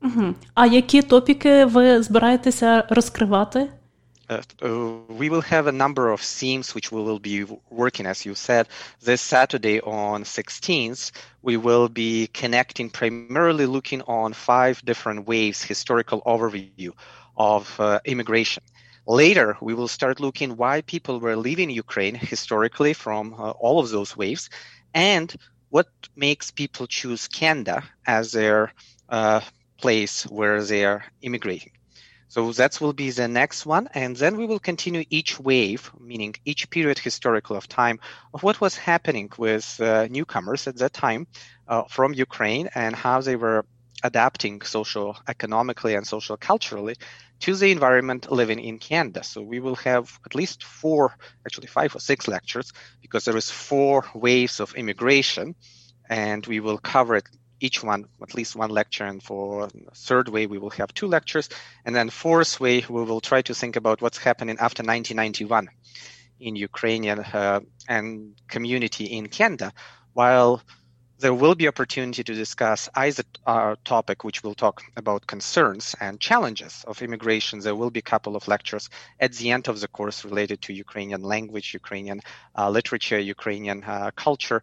Угу. 0.04 0.36
А 0.54 0.66
які 0.66 1.02
топіки 1.02 1.66
ви 1.66 2.04
збираєтеся 2.04 2.84
розкривати? 2.90 3.70
Uh, 4.29 4.43
uh, 4.63 4.99
we 5.09 5.31
will 5.31 5.41
have 5.41 5.69
a 5.69 5.73
number 5.73 6.11
of 6.11 6.21
themes 6.21 6.75
which 6.75 6.91
we 6.91 7.01
will 7.01 7.21
be 7.21 7.45
working, 7.71 8.07
as 8.07 8.27
you 8.27 8.35
said. 8.35 8.67
This 9.01 9.21
Saturday 9.21 9.81
on 9.81 10.25
16th, 10.25 11.13
we 11.43 11.57
will 11.57 11.89
be 11.89 12.27
connecting 12.29 12.91
primarily 12.91 13.67
looking 13.67 14.03
on 14.03 14.33
five 14.33 14.85
different 14.85 15.29
waves, 15.29 15.63
historical 15.63 16.23
overview 16.23 16.93
of 17.37 17.79
uh, 17.79 18.01
immigration. 18.05 18.65
Later, 19.07 19.57
we 19.61 19.75
will 19.75 19.87
start 19.87 20.19
looking 20.19 20.57
why 20.57 20.81
people 20.81 21.21
were 21.21 21.37
leaving 21.37 21.71
Ukraine 21.71 22.17
historically 22.17 22.95
from 22.95 23.35
uh, 23.35 23.51
all 23.51 23.79
of 23.79 23.91
those 23.91 24.17
waves 24.17 24.51
and 24.93 25.33
what 25.71 25.89
makes 26.17 26.51
people 26.51 26.89
choose 26.89 27.29
Canada 27.29 27.85
as 28.05 28.33
their 28.33 28.73
uh, 29.09 29.41
place 29.79 30.25
where 30.25 30.63
they 30.65 30.85
are 30.85 31.05
immigrating. 31.23 31.76
So 32.37 32.53
that 32.53 32.83
will 32.83 32.93
be 32.93 33.11
the 33.11 33.29
next 33.29 33.65
one. 33.65 33.89
And 33.95 34.15
then 34.15 34.37
we 34.37 34.45
will 34.45 34.59
continue 34.59 35.05
each 35.09 35.41
wave, 35.41 35.91
meaning 35.99 36.35
each 36.45 36.69
period 36.69 36.99
historical 36.99 37.57
of 37.57 37.67
time 37.67 37.99
of 38.35 38.43
what 38.43 38.61
was 38.61 38.77
happening 38.77 39.31
with 39.39 39.81
uh, 39.81 40.07
newcomers 40.11 40.67
at 40.67 40.77
that 40.77 40.93
time 40.93 41.29
uh, 41.67 41.85
from 41.89 42.13
Ukraine 42.13 42.69
and 42.75 42.95
how 42.95 43.23
they 43.23 43.37
were 43.37 43.65
adapting 44.03 44.61
social 44.61 45.17
economically 45.27 45.95
and 45.95 46.07
social 46.07 46.37
culturally 46.37 46.97
to 47.41 47.55
the 47.55 47.73
environment 47.73 48.31
living 48.31 48.61
in 48.61 48.79
Canada. 48.79 49.25
So 49.25 49.41
we 49.41 49.61
will 49.61 49.77
have 49.77 50.19
at 50.27 50.35
least 50.35 50.63
four, 50.63 51.15
actually 51.47 51.69
five 51.69 51.97
or 51.97 52.01
six 52.01 52.29
lectures 52.29 52.71
because 53.01 53.25
there 53.25 53.39
is 53.39 53.51
four 53.51 54.05
waves 54.15 54.61
of 54.61 54.75
immigration 54.75 55.55
and 56.11 56.47
we 56.47 56.61
will 56.61 56.77
cover 56.77 57.17
it 57.17 57.27
each 57.61 57.83
one 57.83 58.07
at 58.23 58.35
least 58.35 58.57
one 58.57 58.71
lecture 58.71 59.05
and 59.05 59.23
for 59.23 59.69
third 59.95 60.29
way 60.29 60.47
we 60.47 60.59
will 60.59 60.71
have 60.71 60.93
two 60.95 61.07
lectures 61.07 61.49
and 61.85 61.95
then 61.95 62.11
fourth 62.11 62.61
way 62.61 62.85
we 62.89 63.03
will 63.05 63.21
try 63.21 63.43
to 63.43 63.55
think 63.55 63.77
about 63.77 64.03
what's 64.03 64.19
happening 64.19 64.57
after 64.59 64.83
1991 64.83 65.69
in 66.41 66.57
ukrainian 66.57 67.21
uh, 67.21 67.61
and 67.89 68.35
community 68.49 69.07
in 69.07 69.27
canada 69.27 69.73
while 70.13 70.63
there 71.19 71.33
will 71.33 71.55
be 71.55 71.67
opportunity 71.67 72.23
to 72.23 72.35
discuss 72.35 72.91
either 72.95 73.23
uh, 73.47 73.75
topic 73.85 74.23
which 74.23 74.43
will 74.43 74.55
talk 74.55 74.83
about 74.97 75.27
concerns 75.27 75.95
and 75.99 76.21
challenges 76.21 76.85
of 76.87 77.01
immigration 77.01 77.61
there 77.61 77.75
will 77.75 77.91
be 77.91 78.01
a 78.01 78.11
couple 78.11 78.37
of 78.37 78.47
lectures 78.49 78.91
at 79.19 79.33
the 79.33 79.51
end 79.51 79.69
of 79.69 79.81
the 79.81 79.89
course 79.89 80.25
related 80.25 80.61
to 80.61 80.75
ukrainian 80.75 81.23
language 81.23 81.73
ukrainian 81.73 82.21
uh, 82.59 82.69
literature 82.69 83.19
ukrainian 83.19 83.83
uh, 83.85 84.11
culture 84.15 84.63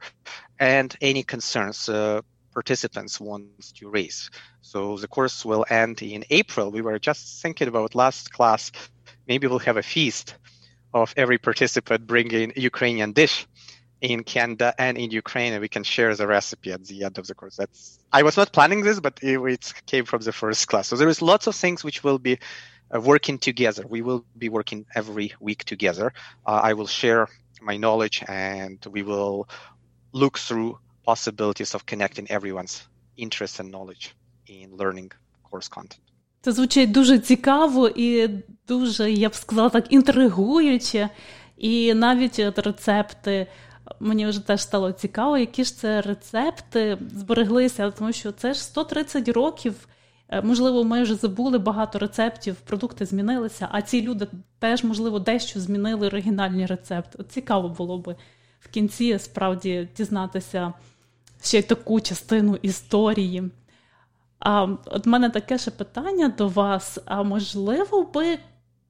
and 0.59 0.95
any 1.01 1.23
concerns 1.23 1.89
uh, 1.89 2.21
participants 2.53 3.19
wants 3.19 3.71
to 3.73 3.89
raise. 3.89 4.29
So 4.61 4.97
the 4.97 5.07
course 5.07 5.43
will 5.43 5.65
end 5.69 6.01
in 6.01 6.23
April. 6.29 6.71
We 6.71 6.81
were 6.81 6.99
just 6.99 7.41
thinking 7.41 7.67
about 7.67 7.95
last 7.95 8.31
class. 8.31 8.71
Maybe 9.27 9.47
we'll 9.47 9.59
have 9.59 9.77
a 9.77 9.83
feast 9.83 10.35
of 10.93 11.13
every 11.17 11.37
participant 11.37 12.05
bringing 12.07 12.53
Ukrainian 12.55 13.13
dish 13.13 13.47
in 14.01 14.23
Canada 14.23 14.73
and 14.77 14.97
in 14.97 15.11
Ukraine, 15.11 15.53
and 15.53 15.61
we 15.61 15.69
can 15.69 15.83
share 15.83 16.13
the 16.13 16.27
recipe 16.27 16.71
at 16.73 16.83
the 16.83 17.05
end 17.05 17.17
of 17.17 17.25
the 17.25 17.33
course. 17.33 17.55
That's 17.55 17.99
I 18.11 18.23
was 18.23 18.35
not 18.35 18.51
planning 18.51 18.81
this, 18.83 18.99
but 18.99 19.19
it, 19.21 19.39
it 19.39 19.73
came 19.85 20.05
from 20.05 20.21
the 20.21 20.33
first 20.33 20.67
class. 20.67 20.89
So 20.89 20.97
there 20.97 21.07
is 21.07 21.21
lots 21.21 21.47
of 21.47 21.55
things 21.55 21.83
which 21.83 22.03
will 22.03 22.19
be 22.19 22.37
uh, 22.93 22.99
working 22.99 23.37
together. 23.39 23.85
We 23.87 24.01
will 24.01 24.25
be 24.37 24.49
working 24.49 24.85
every 24.93 25.33
week 25.39 25.63
together. 25.63 26.13
Uh, 26.45 26.59
I 26.69 26.73
will 26.73 26.87
share 26.87 27.27
my 27.61 27.77
knowledge, 27.77 28.21
and 28.27 28.85
we 28.91 29.03
will 29.03 29.47
look 30.11 30.37
through 30.37 30.79
possibilities 31.05 31.75
of 31.75 31.85
connecting 31.85 32.27
everyone's 32.27 32.75
interest 33.17 33.59
and 33.59 33.71
knowledge 33.71 34.15
in 34.47 34.77
learning 34.77 35.11
course 35.51 35.69
content. 35.69 35.99
Це 36.41 36.51
звучить 36.51 36.91
дуже 36.91 37.19
цікаво 37.19 37.89
і 37.95 38.29
дуже, 38.67 39.11
я 39.11 39.29
б 39.29 39.35
сказала, 39.35 39.69
так 39.69 39.93
інтригуюче. 39.93 41.09
І 41.57 41.93
навіть 41.93 42.39
от 42.39 42.59
рецепти. 42.59 43.47
Мені 43.99 44.27
вже 44.27 44.47
теж 44.47 44.61
стало 44.61 44.91
цікаво, 44.91 45.37
які 45.37 45.63
ж 45.63 45.77
це 45.77 46.01
рецепти 46.01 46.97
збереглися, 47.15 47.91
тому 47.91 48.11
що 48.11 48.31
це 48.31 48.53
ж 48.53 48.63
130 48.63 49.27
років. 49.27 49.87
Можливо, 50.43 50.83
ми 50.83 51.03
вже 51.03 51.15
забули 51.15 51.57
багато 51.57 51.99
рецептів, 51.99 52.55
продукти 52.55 53.05
змінилися, 53.05 53.67
а 53.71 53.81
ці 53.81 54.01
люди 54.01 54.27
теж, 54.59 54.83
можливо, 54.83 55.19
дещо 55.19 55.59
змінили 55.59 56.07
оригінальні 56.07 56.65
рецепти. 56.65 57.17
От 57.21 57.31
Цікаво 57.31 57.69
було 57.69 57.97
би 57.97 58.15
в 58.59 58.67
кінці 58.67 59.19
справді 59.19 59.89
дізнатися 59.97 60.73
ще 61.43 61.59
й 61.59 61.61
таку 61.61 62.01
частину 62.01 62.57
історії. 62.61 63.43
А 64.39 64.63
от 64.85 65.05
мене 65.05 65.29
таке 65.29 65.57
ще 65.57 65.71
питання 65.71 66.29
до 66.29 66.47
вас: 66.47 66.99
а 67.05 67.23
можливо 67.23 68.03
би 68.03 68.37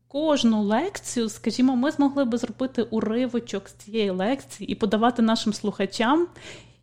кожну 0.07 0.61
лекцію, 0.61 1.29
скажімо, 1.29 1.75
ми 1.75 1.91
змогли 1.91 2.25
би 2.25 2.37
зробити 2.37 2.81
уривочок 2.81 3.69
з 3.69 3.73
цієї 3.73 4.09
лекції 4.09 4.71
і 4.71 4.75
подавати 4.75 5.21
нашим 5.21 5.53
слухачам, 5.53 6.27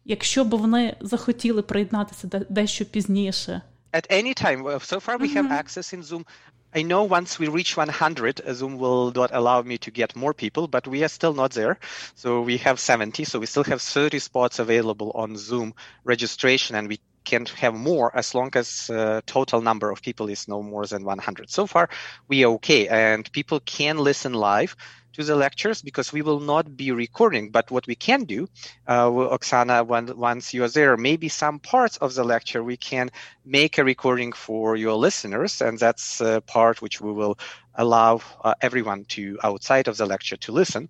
якщо 0.05 0.45
б 0.45 0.51
вони 0.51 0.97
захотіли 1.01 1.63
приєднатися 1.63 2.29
дещо 2.49 2.85
пізніше. 2.85 3.63
At 3.93 4.13
any 4.13 4.45
time. 4.45 4.63
So 4.63 5.07
far 5.07 5.19
we 5.19 5.37
have 5.37 5.51
access 5.63 5.95
in 5.95 6.03
Zoom. 6.03 6.25
I 6.73 6.83
know 6.83 7.03
once 7.03 7.39
we 7.39 7.49
reach 7.49 7.77
100, 7.77 8.43
uh, 8.47 8.55
Zoom 8.55 8.79
will 8.79 9.11
not 9.11 9.31
allow 9.33 9.61
me 9.63 9.77
to 9.79 9.91
get 9.91 10.15
more 10.15 10.33
people, 10.33 10.69
but 10.69 10.87
we 10.87 11.03
are 11.03 11.09
still 11.09 11.35
not 11.35 11.51
there. 11.51 11.79
So 12.15 12.43
we 12.43 12.59
have 12.59 12.79
70, 12.79 13.25
so 13.25 13.41
we 13.41 13.47
still 13.47 13.65
have 13.65 13.83
30 13.83 14.21
spots 14.21 14.61
available 14.61 15.11
on 15.17 15.37
Zoom 15.37 15.75
registration, 16.05 16.77
and 16.77 16.87
we 16.87 17.01
can 17.25 17.47
have 17.47 17.75
more 17.75 18.15
as 18.17 18.35
long 18.35 18.51
as 18.55 18.91
uh, 18.91 19.21
total 19.27 19.61
number 19.61 19.91
of 19.91 20.03
people 20.03 20.29
is 20.29 20.49
no 20.49 20.63
more 20.63 20.87
than 20.87 21.05
100. 21.05 21.51
So 21.51 21.67
far, 21.67 21.89
we 22.29 22.45
are 22.45 22.53
okay, 22.53 22.89
and 22.89 23.31
people 23.33 23.61
can 23.61 23.99
listen 23.99 24.35
live 24.35 24.77
to 25.13 25.25
the 25.25 25.37
lectures 25.37 25.83
because 25.83 26.13
we 26.13 26.23
will 26.23 26.41
not 26.41 26.77
be 26.77 26.93
recording. 26.93 27.51
But 27.51 27.71
what 27.71 27.87
we 27.87 27.95
can 27.95 28.25
do, 28.25 28.49
uh, 28.87 29.09
Oksana, 29.11 29.87
when, 29.87 30.17
once 30.17 30.55
you're 30.55 30.69
there, 30.69 30.97
maybe 30.97 31.29
some 31.29 31.59
parts 31.59 31.97
of 31.99 32.15
the 32.15 32.25
lecture 32.25 32.63
we 32.63 32.77
can 32.77 33.11
make 33.45 33.79
a 33.79 33.85
recording 33.85 34.33
for 34.33 34.77
your 34.77 34.95
listeners, 34.95 35.61
and 35.61 35.79
that's 35.79 36.21
a 36.21 36.41
part 36.41 36.81
which 36.81 37.01
we 37.01 37.13
will 37.13 37.39
allow 37.75 38.21
uh, 38.45 38.55
everyone 38.61 39.05
to 39.07 39.39
outside 39.43 39.89
of 39.89 39.97
the 39.97 40.07
lecture 40.07 40.37
to 40.37 40.53
listen 40.53 40.89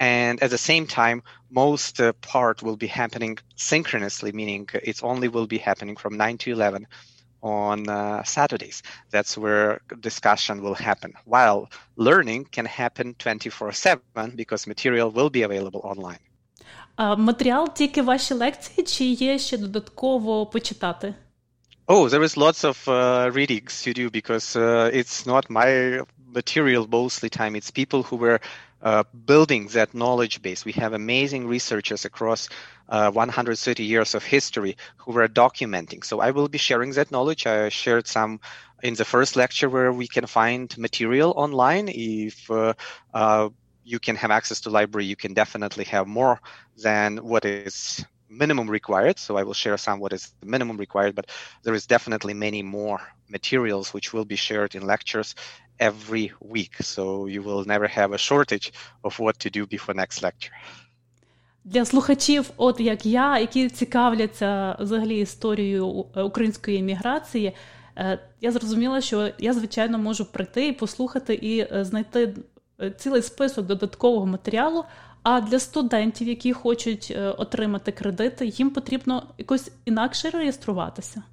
And 0.00 0.42
at 0.42 0.50
the 0.50 0.58
same 0.58 0.86
time, 0.86 1.22
most 1.50 2.00
uh, 2.00 2.12
part 2.20 2.62
will 2.62 2.76
be 2.76 2.86
happening 2.86 3.38
synchronously, 3.54 4.32
meaning 4.32 4.68
it 4.82 5.02
only 5.02 5.28
will 5.28 5.46
be 5.46 5.58
happening 5.58 5.96
from 5.96 6.16
9 6.16 6.38
to 6.38 6.50
11 6.52 6.86
on 7.42 7.88
uh, 7.88 8.22
Saturdays. 8.24 8.82
That's 9.10 9.38
where 9.38 9.80
discussion 10.00 10.62
will 10.62 10.74
happen. 10.74 11.14
While 11.24 11.70
learning 11.96 12.46
can 12.50 12.66
happen 12.66 13.14
24/7 13.14 14.36
because 14.36 14.66
material 14.66 15.10
will 15.10 15.30
be 15.30 15.42
available 15.42 15.80
online. 15.84 16.20
А 16.96 17.16
матеріал 17.16 17.74
тільки 17.74 18.02
ваші 18.02 18.34
лекції, 18.34 18.86
чи 18.86 19.04
є 19.04 19.38
ще 19.38 19.58
додатково 19.58 20.46
почитати? 20.46 21.14
Oh, 21.88 22.08
there 22.08 22.22
is 22.22 22.36
lots 22.36 22.64
of 22.64 22.76
uh, 22.88 23.30
readings 23.38 23.74
to 23.84 23.92
do 24.00 24.10
because 24.10 24.56
uh, 24.56 24.90
it's 24.92 25.24
not 25.32 25.48
my 25.48 26.00
material 26.38 26.84
mostly 26.88 27.30
time. 27.30 27.54
It's 27.54 27.70
people 27.70 28.02
who 28.02 28.16
were 28.16 28.40
uh, 28.81 29.03
building 29.25 29.67
that 29.67 29.93
knowledge 29.93 30.41
base. 30.41 30.65
We 30.65 30.71
have 30.73 30.93
amazing 30.93 31.47
researchers 31.47 32.05
across 32.05 32.49
uh, 32.89 33.11
130 33.11 33.83
years 33.83 34.15
of 34.15 34.23
history 34.23 34.75
who 34.97 35.13
were 35.13 35.27
documenting. 35.27 36.03
So 36.03 36.19
I 36.19 36.31
will 36.31 36.47
be 36.47 36.57
sharing 36.57 36.91
that 36.91 37.11
knowledge. 37.11 37.45
I 37.45 37.69
shared 37.69 38.07
some 38.07 38.39
in 38.83 38.95
the 38.95 39.05
first 39.05 39.35
lecture 39.35 39.69
where 39.69 39.93
we 39.93 40.07
can 40.07 40.25
find 40.25 40.75
material 40.77 41.33
online. 41.35 41.89
If 41.89 42.49
uh, 42.49 42.73
uh 43.13 43.49
you 43.83 43.99
can 43.99 44.15
have 44.15 44.29
access 44.29 44.61
to 44.61 44.69
library, 44.69 45.05
you 45.05 45.15
can 45.15 45.33
definitely 45.33 45.85
have 45.85 46.07
more 46.07 46.39
than 46.77 47.17
what 47.17 47.45
is 47.45 48.05
minimum 48.31 48.69
required. 48.69 49.19
So 49.19 49.37
I 49.37 49.43
will 49.43 49.53
share 49.53 49.77
some 49.77 49.99
what 49.99 50.13
is 50.13 50.33
the 50.41 50.47
minimum 50.47 50.77
required, 50.77 51.15
but 51.15 51.25
there 51.63 51.75
is 51.75 51.85
definitely 51.85 52.33
many 52.33 52.63
more 52.63 52.99
materials 53.29 53.93
which 53.93 54.13
will 54.13 54.25
be 54.25 54.35
shared 54.35 54.75
in 54.75 54.85
lectures 54.85 55.35
every 55.79 56.31
week. 56.39 56.73
So 56.81 57.27
you 57.27 57.41
will 57.43 57.63
never 57.65 57.87
have 57.87 58.13
a 58.13 58.17
shortage 58.17 58.71
of 59.03 59.19
what 59.19 59.39
to 59.39 59.49
do 59.49 59.65
before 59.67 59.95
next 59.95 60.23
lecture. 60.23 60.53
Для 61.63 61.85
слухачів, 61.85 62.51
от 62.57 62.79
як 62.79 63.05
я, 63.05 63.39
які 63.39 63.69
цікавляться 63.69 64.75
взагалі 64.79 65.19
історією 65.19 65.87
української 66.15 66.77
еміграції, 66.77 67.55
я 68.41 68.51
зрозуміла, 68.51 69.01
що 69.01 69.29
я, 69.37 69.53
звичайно, 69.53 69.97
можу 69.97 70.25
прийти 70.25 70.67
і 70.67 70.71
послухати 70.71 71.33
і 71.33 71.83
знайти 71.83 72.35
цілий 72.97 73.21
список 73.21 73.65
додаткового 73.65 74.25
матеріалу. 74.25 74.83
А 75.23 75.41
для 75.41 75.59
студентів, 75.59 76.27
які 76.27 76.53
хочуть 76.53 77.17
отримати 77.37 77.91
кредити, 77.91 78.45
їм 78.45 78.69
потрібно 78.69 79.27
якось 79.37 79.71
інакше 79.85 80.29
реєструватися. 80.29 81.23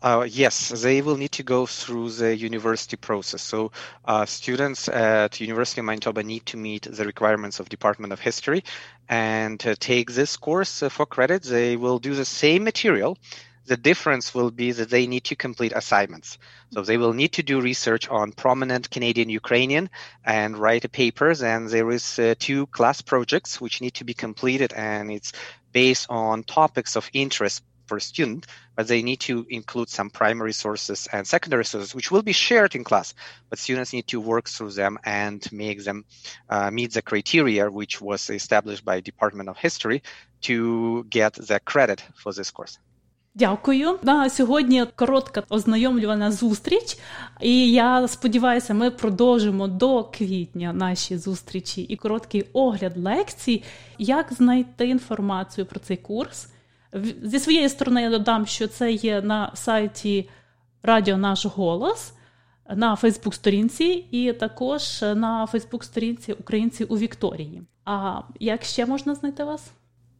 Uh, 0.00 0.22
yes, 0.28 0.70
they 0.70 1.02
will 1.02 1.16
need 1.16 1.32
to 1.32 1.42
go 1.42 1.66
through 1.66 2.08
the 2.08 2.36
university 2.36 2.96
process. 2.96 3.42
So 3.42 3.72
uh, 4.04 4.24
students 4.26 4.88
at 4.88 5.40
University 5.40 5.80
of 5.80 5.86
Manitoba 5.86 6.22
need 6.22 6.46
to 6.46 6.56
meet 6.56 6.82
the 6.82 7.04
requirements 7.04 7.58
of 7.58 7.68
Department 7.68 8.12
of 8.12 8.20
History 8.20 8.62
and 9.08 9.60
uh, 9.66 9.74
take 9.80 10.12
this 10.12 10.36
course 10.36 10.84
uh, 10.84 10.88
for 10.88 11.04
credit. 11.04 11.42
They 11.42 11.74
will 11.74 11.98
do 11.98 12.14
the 12.14 12.24
same 12.24 12.62
material. 12.62 13.18
The 13.68 13.76
difference 13.76 14.34
will 14.34 14.50
be 14.50 14.72
that 14.72 14.88
they 14.88 15.06
need 15.06 15.24
to 15.24 15.36
complete 15.36 15.74
assignments. 15.76 16.38
So 16.70 16.80
they 16.80 16.96
will 16.96 17.12
need 17.12 17.32
to 17.34 17.42
do 17.42 17.60
research 17.60 18.08
on 18.08 18.32
prominent 18.32 18.90
Canadian 18.90 19.28
Ukrainian 19.28 19.90
and 20.24 20.56
write 20.56 20.90
papers. 20.90 21.42
And 21.42 21.68
there 21.68 21.90
is 21.90 22.18
uh, 22.18 22.34
two 22.38 22.64
class 22.68 23.02
projects 23.02 23.60
which 23.60 23.82
need 23.82 23.92
to 24.00 24.04
be 24.04 24.14
completed, 24.14 24.72
and 24.72 25.10
it's 25.10 25.32
based 25.70 26.06
on 26.08 26.44
topics 26.44 26.96
of 26.96 27.10
interest 27.12 27.62
per 27.86 28.00
student, 28.00 28.46
but 28.74 28.88
they 28.88 29.02
need 29.02 29.20
to 29.20 29.46
include 29.50 29.90
some 29.90 30.08
primary 30.08 30.54
sources 30.54 31.06
and 31.12 31.26
secondary 31.26 31.66
sources, 31.66 31.94
which 31.94 32.10
will 32.10 32.22
be 32.22 32.32
shared 32.32 32.74
in 32.74 32.84
class. 32.84 33.12
But 33.50 33.58
students 33.58 33.92
need 33.92 34.06
to 34.06 34.18
work 34.18 34.48
through 34.48 34.70
them 34.70 34.98
and 35.04 35.46
make 35.52 35.84
them 35.84 36.06
uh, 36.48 36.70
meet 36.70 36.94
the 36.94 37.02
criteria 37.02 37.70
which 37.70 38.00
was 38.00 38.30
established 38.30 38.84
by 38.86 39.00
Department 39.00 39.50
of 39.50 39.58
History 39.58 40.02
to 40.42 41.04
get 41.10 41.34
the 41.34 41.60
credit 41.60 42.02
for 42.14 42.32
this 42.32 42.50
course. 42.50 42.78
Дякую. 43.38 43.98
На 44.02 44.30
сьогодні 44.30 44.84
коротка 44.96 45.42
ознайомлювана 45.48 46.32
зустріч, 46.32 46.98
і 47.40 47.72
я 47.72 48.08
сподіваюся, 48.08 48.74
ми 48.74 48.90
продовжимо 48.90 49.68
до 49.68 50.04
квітня 50.04 50.72
наші 50.72 51.16
зустрічі 51.18 51.82
і 51.82 51.96
короткий 51.96 52.44
огляд 52.52 52.96
лекцій, 52.96 53.62
як 53.98 54.32
знайти 54.32 54.88
інформацію 54.88 55.66
про 55.66 55.80
цей 55.80 55.96
курс. 55.96 56.48
Зі 57.22 57.38
своєї 57.38 57.68
сторони, 57.68 58.02
я 58.02 58.10
додам, 58.10 58.46
що 58.46 58.68
це 58.68 58.92
є 58.92 59.22
на 59.22 59.50
сайті 59.54 60.28
Радіо 60.82 61.16
Наш 61.16 61.46
Голос. 61.46 62.12
На 62.76 62.96
Фейсбук-сторінці 62.96 64.04
і 64.10 64.32
також 64.32 65.02
на 65.02 65.46
Фейсбук-сторінці 65.46 66.32
Українці 66.32 66.84
у 66.84 66.98
Вікторії. 66.98 67.62
А 67.84 68.20
як 68.40 68.64
ще 68.64 68.86
можна 68.86 69.14
знайти 69.14 69.44
вас? 69.44 69.72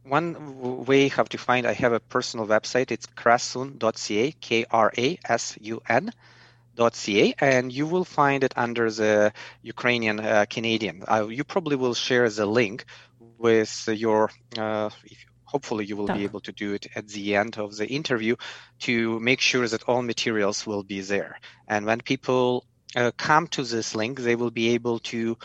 One 0.09 0.85
way 0.85 1.07
how 1.07 1.23
to 1.23 1.37
find 1.37 1.65
i 1.65 1.73
have 1.73 1.93
a 1.93 1.99
personal 1.99 2.47
website. 2.47 2.91
It's 2.91 3.07
krasun.ca 3.07 4.31
k-r-a-s-u-n 4.41 6.11
.ca 6.93 7.35
and 7.39 7.73
you 7.73 7.85
will 7.85 8.05
find 8.05 8.43
it 8.43 8.53
under 8.55 8.89
the 8.89 9.33
ukrainian 9.61 10.19
uh, 10.19 10.45
canadian. 10.49 11.03
Uh, 11.07 11.27
you 11.27 11.43
probably 11.43 11.75
will 11.75 11.93
share 11.93 12.29
the 12.29 12.45
link 12.45 12.85
with 13.37 13.87
your 13.87 14.31
uh, 14.57 14.89
hopefully 15.43 15.85
you 15.85 15.97
will 15.97 16.07
be 16.07 16.23
able 16.23 16.39
to 16.39 16.51
do 16.51 16.73
it 16.73 16.87
at 16.95 17.07
the 17.07 17.35
end 17.35 17.57
of 17.57 17.75
the 17.75 17.87
interview 17.87 18.35
to 18.79 19.19
make 19.19 19.41
sure 19.41 19.67
that 19.67 19.83
all 19.83 20.01
materials 20.01 20.65
will 20.67 20.83
be 20.83 21.01
there. 21.01 21.39
And 21.67 21.85
when 21.85 22.01
people 22.01 22.65
uh, 22.95 23.11
come 23.17 23.47
to 23.47 23.63
this 23.63 23.95
link 23.95 24.19
they 24.19 24.35
will 24.35 24.51
be 24.51 24.69
able 24.69 24.99
to 24.99 25.37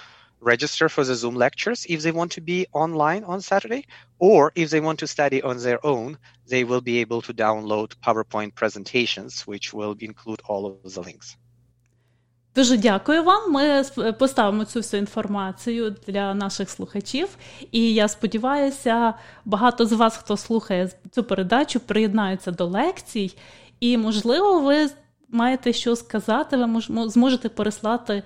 register 0.44 0.88
for 0.88 1.04
the 1.04 1.14
Zoom 1.14 1.35
lectures 1.35 1.87
if 1.88 2.02
they 2.02 2.12
want 2.12 2.30
to 2.33 2.40
be 2.40 2.66
online 2.72 3.24
on 3.24 3.40
Saturday, 3.40 3.83
or 4.18 4.52
if 4.54 4.70
they 4.70 4.80
want 4.80 4.98
to 5.00 5.07
study 5.07 5.42
on 5.42 5.57
their 5.59 5.80
own, 5.85 6.18
they 6.52 6.62
will 6.64 6.80
be 6.80 6.96
able 7.04 7.22
to 7.22 7.33
download 7.33 7.88
PowerPoint 8.07 8.54
presentations, 8.54 9.46
which 9.46 9.66
will 9.72 9.94
include 10.00 10.40
all 10.48 10.66
of 10.66 10.92
the 10.94 11.02
links. 11.02 11.37
Дуже 12.54 12.76
дякую 12.76 13.22
вам. 13.22 13.52
Ми 13.52 13.85
поставимо 14.18 14.64
цю 14.64 14.80
всю 14.80 15.00
інформацію 15.00 15.96
для 16.07 16.35
наших 16.35 16.70
слухачів. 16.70 17.28
І 17.72 17.94
я 17.94 18.09
сподіваюся, 18.09 19.14
багато 19.44 19.87
з 19.87 19.92
вас, 19.92 20.16
хто 20.16 20.37
слухає 20.37 20.90
цю 21.11 21.24
передачу, 21.24 21.80
приєднаються 21.80 22.50
до 22.50 22.66
лекцій. 22.66 23.37
І, 23.80 23.98
можливо, 23.98 24.61
ви 24.61 24.90
маєте 25.28 25.72
що 25.72 25.96
сказати, 25.96 26.57
ви 26.57 26.80
зможете 27.09 27.48
переслати 27.48 28.22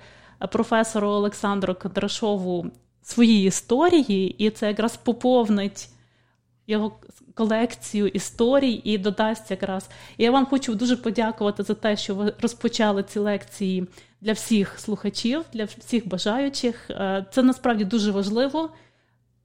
професору 0.47 1.07
Олександру 1.07 1.75
Кондрашову 1.75 2.65
свої 3.01 3.45
історії, 3.45 4.35
і 4.37 4.49
це 4.49 4.67
якраз 4.67 4.97
поповнить 4.97 5.89
його 6.67 6.91
колекцію 7.33 8.07
історій 8.07 8.81
і 8.83 8.97
додасть 8.97 9.51
якраз. 9.51 9.89
І 10.17 10.23
я 10.23 10.31
вам 10.31 10.45
хочу 10.45 10.75
дуже 10.75 10.97
подякувати 10.97 11.63
за 11.63 11.73
те, 11.73 11.97
що 11.97 12.15
ви 12.15 12.33
розпочали 12.41 13.03
ці 13.03 13.19
лекції 13.19 13.87
для 14.21 14.33
всіх 14.33 14.79
слухачів, 14.79 15.45
для 15.53 15.65
всіх 15.65 16.07
бажаючих. 16.07 16.89
Е, 16.89 17.25
це 17.31 17.43
насправді 17.43 17.85
дуже 17.85 18.11
важливо. 18.11 18.69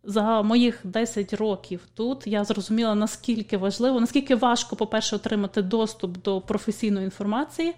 За 0.07 0.43
моїх 0.43 0.81
10 0.85 1.35
років 1.35 1.81
тут 1.95 2.27
я 2.27 2.45
зрозуміла, 2.45 2.95
наскільки 2.95 3.57
важливо, 3.57 4.01
наскільки 4.01 4.35
важко, 4.35 4.77
по-перше, 4.77 5.17
отримати 5.17 5.63
доступ 5.63 6.23
до 6.23 6.41
професійної 6.41 7.05
інформації, 7.05 7.75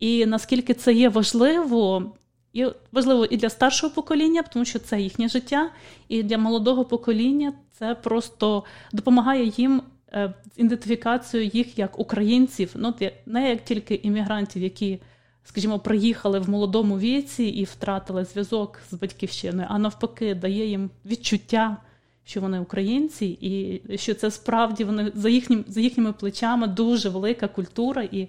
і 0.00 0.26
наскільки 0.26 0.74
це 0.74 0.92
є 0.92 1.08
важливо 1.08 2.12
і 2.54 2.66
важливо 2.92 3.24
і 3.24 3.36
для 3.36 3.50
старшого 3.50 3.94
покоління, 3.94 4.44
тому 4.52 4.64
що 4.64 4.78
це 4.78 5.00
їхнє 5.00 5.28
життя, 5.28 5.70
і 6.08 6.22
для 6.22 6.38
молодого 6.38 6.84
покоління 6.84 7.52
це 7.72 7.94
просто 7.94 8.64
допомагає 8.92 9.52
їм 9.56 9.82
е, 10.12 10.34
з 10.56 10.58
ідентифікацією 10.58 11.50
їх 11.54 11.78
як 11.78 11.98
українців, 11.98 12.70
ну 12.74 12.94
не 13.26 13.50
як 13.50 13.64
тільки 13.64 13.94
іммігрантів, 13.94 14.62
які, 14.62 14.98
скажімо, 15.44 15.78
приїхали 15.78 16.38
в 16.38 16.50
молодому 16.50 16.98
віці 16.98 17.44
і 17.44 17.64
втратили 17.64 18.24
зв'язок 18.24 18.80
з 18.90 18.94
батьківщиною, 18.94 19.68
а 19.70 19.78
навпаки, 19.78 20.34
дає 20.34 20.66
їм 20.66 20.90
відчуття. 21.06 21.76
Що 22.26 22.40
вони 22.40 22.60
українці, 22.60 23.26
і 23.26 23.82
що 23.98 24.14
це 24.14 24.30
справді 24.30 24.84
вони 24.84 25.12
за 25.14 25.28
їхнім 25.28 25.64
за 25.68 25.80
їхніми 25.80 26.12
плечами 26.12 26.66
дуже 26.66 27.08
велика 27.08 27.48
культура, 27.48 28.02
і 28.02 28.20
е, 28.20 28.28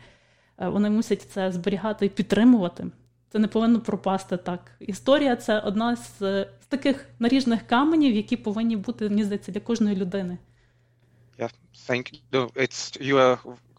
вони 0.68 0.90
мусять 0.90 1.22
це 1.22 1.52
зберігати 1.52 2.06
і 2.06 2.10
підтримувати. 2.10 2.88
Це 3.36 3.40
не 3.40 3.48
повинно 3.48 3.82
пропасти 3.82 4.38
так. 4.38 4.72
Історія 4.80 5.36
це 5.36 5.60
одна 5.60 5.96
з, 5.96 6.20
з 6.62 6.66
таких 6.68 7.06
наріжних 7.20 7.68
каменів, 7.68 8.16
які 8.16 8.38
повинні 8.38 8.76
бути, 8.76 9.10
мені 9.10 9.24
здається, 9.24 9.52
для 9.52 9.60
кожної 9.60 9.96
людини. 9.96 10.38
Yeah, 11.40 11.52
thank 11.90 12.22
you. 12.32 12.52
It's 12.54 13.02
you 13.02 13.16
are 13.18 13.38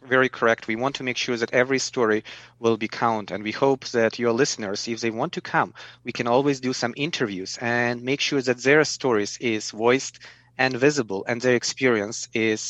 very 0.08 0.28
correct. 0.28 0.68
We 0.68 0.76
want 0.76 0.94
to 0.98 1.04
make 1.04 1.18
sure 1.26 1.36
that 1.38 1.50
every 1.62 1.78
story 1.78 2.20
will 2.60 2.76
be 2.84 2.88
count, 3.04 3.26
and 3.32 3.40
we 3.48 3.52
hope 3.64 3.82
that 3.96 4.12
your 4.22 4.34
listeners, 4.42 4.78
if 4.94 4.98
they 5.00 5.12
want 5.20 5.32
to 5.38 5.42
come, 5.54 5.70
we 6.06 6.12
can 6.18 6.26
always 6.34 6.58
do 6.68 6.72
some 6.82 6.92
interviews 7.06 7.50
and 7.78 7.94
make 8.10 8.20
sure 8.28 8.42
that 8.48 8.58
their 8.66 8.82
stories 8.96 9.32
is 9.54 9.62
voiced 9.84 10.16
and 10.64 10.72
visible, 10.88 11.20
and 11.28 11.36
their 11.40 11.56
experience 11.62 12.18
is 12.52 12.60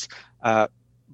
uh, 0.51 0.67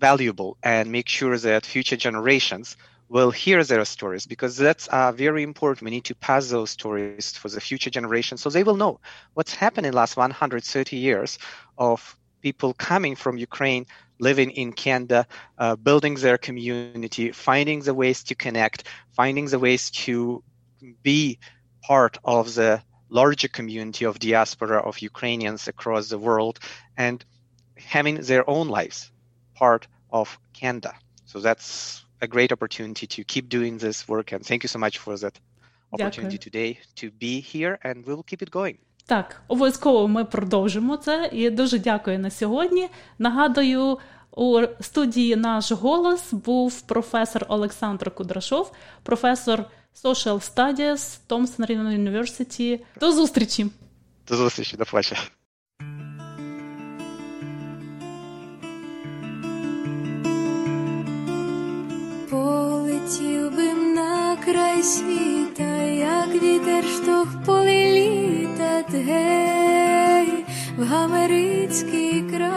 valuable, 0.08 0.50
and 0.74 0.84
make 0.98 1.08
sure 1.18 1.36
that 1.48 1.62
future 1.74 2.00
generations 2.06 2.66
will 3.12 3.30
hear 3.30 3.62
their 3.62 3.84
stories 3.84 4.24
because 4.24 4.56
that's 4.56 4.86
uh, 4.88 5.12
very 5.12 5.42
important. 5.42 5.84
We 5.84 5.90
need 5.90 6.06
to 6.06 6.14
pass 6.14 6.48
those 6.48 6.70
stories 6.70 7.32
for 7.32 7.50
the 7.50 7.60
future 7.60 7.90
generations 7.90 8.40
so 8.40 8.48
they 8.48 8.64
will 8.64 8.76
know 8.76 9.00
what's 9.34 9.54
happened 9.54 9.86
in 9.86 9.92
the 9.92 9.96
last 9.98 10.16
130 10.16 10.96
years 10.96 11.38
of 11.76 12.16
people 12.40 12.72
coming 12.72 13.14
from 13.14 13.36
Ukraine, 13.36 13.84
living 14.18 14.50
in 14.52 14.72
Canada, 14.72 15.26
uh, 15.58 15.76
building 15.76 16.14
their 16.14 16.38
community, 16.38 17.32
finding 17.32 17.80
the 17.80 17.92
ways 17.92 18.24
to 18.24 18.34
connect, 18.34 18.84
finding 19.14 19.46
the 19.46 19.58
ways 19.58 19.90
to 19.90 20.42
be 21.02 21.38
part 21.82 22.16
of 22.24 22.54
the 22.54 22.82
larger 23.10 23.48
community 23.48 24.06
of 24.06 24.18
diaspora 24.18 24.78
of 24.78 25.00
Ukrainians 25.00 25.68
across 25.68 26.08
the 26.08 26.18
world 26.18 26.60
and 26.96 27.22
having 27.76 28.14
their 28.22 28.48
own 28.48 28.68
lives 28.68 29.12
part 29.54 29.86
of 30.10 30.38
Canada. 30.54 30.94
So 31.26 31.40
that's 31.40 32.06
a 32.22 32.26
great 32.26 32.52
opportunity 32.52 33.06
to 33.06 33.24
keep 33.24 33.48
doing 33.48 33.78
this 33.78 34.08
work. 34.08 34.32
And 34.32 34.40
thank 34.46 34.62
you 34.64 34.68
so 34.68 34.78
much 34.78 34.98
for 34.98 35.16
that 35.16 35.34
opportunity 35.92 36.38
Дякую. 36.38 36.50
today 36.50 36.78
to 37.00 37.10
be 37.10 37.40
here, 37.40 37.78
and 37.84 37.96
we 38.06 38.14
will 38.14 38.26
keep 38.32 38.42
it 38.42 38.50
going. 38.50 38.76
Так, 39.06 39.42
обов'язково 39.48 40.08
ми 40.08 40.24
продовжимо 40.24 40.96
це. 40.96 41.30
І 41.32 41.50
дуже 41.50 41.78
дякую 41.78 42.18
на 42.18 42.30
сьогодні. 42.30 42.88
Нагадую, 43.18 43.98
у 44.36 44.62
студії 44.80 45.36
наш 45.36 45.72
голос 45.72 46.32
був 46.32 46.80
професор 46.80 47.46
Олександр 47.48 48.10
Кудрашов, 48.10 48.72
професор 49.02 49.64
Social 50.04 50.54
Studies 50.54 51.18
Thompson 51.28 51.66
University. 51.98 52.80
До 53.00 53.12
зустрічі! 53.12 53.66
До 54.28 54.36
зустрічі, 54.36 54.76
до 54.76 54.84
побачення. 54.84 55.20
Край 64.52 64.82
світа, 64.82 65.82
як 65.82 66.42
вітер 66.42 66.84
штовх 66.84 67.28
полі 67.46 67.92
літа, 67.92 68.84
гей, 68.92 70.44
в 70.78 70.84
Гамерицький 70.84 72.24
край, 72.30 72.52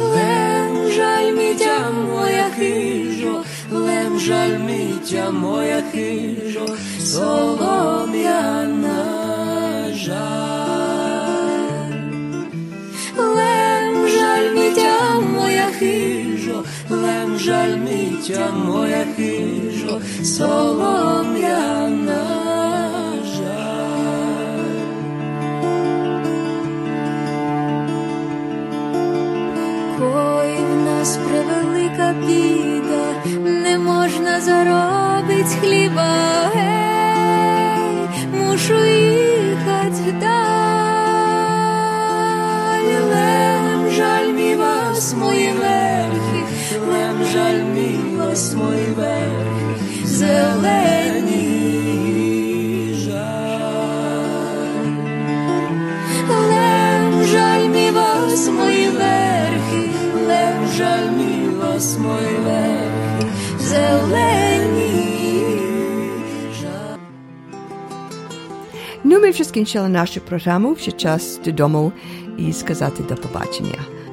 Лем 0.00 0.90
жаль 0.96 1.32
мітя 1.32 1.90
моя 1.90 2.46
хижо, 2.58 3.44
лем 3.72 4.18
жаль 4.18 4.58
мітя 4.58 5.30
моя 5.30 5.82
хижо, 5.92 6.66
солом'яна 7.04 9.04
жаль, 9.94 11.92
лем 13.16 14.08
жаль 14.08 14.54
мітя 14.54 15.20
моя 15.20 15.66
хижо, 15.78 16.64
лем 16.90 17.38
жаль 17.38 17.76
мітя 18.28 18.52
моя 18.52 19.06
хижо, 19.16 20.00
солом'яна 20.24 21.27
вже 69.38 69.48
скінчили 69.48 69.88
нашу 69.88 70.20
програму, 70.20 70.72
вже 70.72 70.92
час 70.92 71.40
додому 71.44 71.92
і 72.38 72.52
сказати 72.52 73.02
до 73.08 73.14
побачення. 73.14 73.97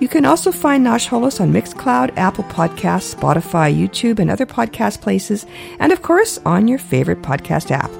You 0.00 0.08
can 0.08 0.24
also 0.24 0.52
find 0.52 0.84
Nosh 0.84 1.08
Holos 1.08 1.40
on 1.40 1.52
Mixcloud, 1.52 2.16
Apple 2.16 2.44
Podcasts, 2.44 3.14
Spotify, 3.14 3.74
YouTube, 3.74 4.18
and 4.18 4.30
other 4.30 4.46
podcast 4.46 5.00
places, 5.00 5.46
and 5.78 5.92
of 5.92 6.02
course 6.02 6.38
on 6.44 6.68
your 6.68 6.78
favorite 6.78 7.22
podcast 7.22 7.70
app. 7.70 7.90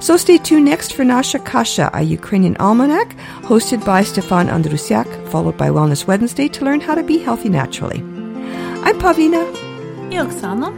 So 0.00 0.16
stay 0.16 0.38
tuned 0.38 0.64
next 0.64 0.92
for 0.94 1.04
Nasha 1.04 1.38
Kasha, 1.38 1.90
a 1.92 2.02
Ukrainian 2.02 2.56
almanac, 2.56 3.16
hosted 3.42 3.84
by 3.84 4.02
Stefan 4.02 4.48
Andrusiak, 4.48 5.08
followed 5.28 5.56
by 5.56 5.68
Wellness 5.68 6.06
Wednesday 6.06 6.48
to 6.48 6.64
learn 6.64 6.80
how 6.80 6.94
to 6.94 7.02
be 7.02 7.18
healthy 7.18 7.48
naturally. 7.48 8.00
I'm 8.84 8.98
Pavlina. 9.00 9.44
І 10.10 10.20
Оксана. 10.20 10.72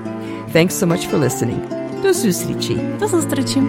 Thanks 0.52 0.74
so 0.80 0.86
much 0.86 1.06
for 1.10 1.18
listening. 1.18 1.60
До 2.02 2.12
зустрічі. 2.12 2.76
До 3.00 3.06
зустрічі. 3.08 3.62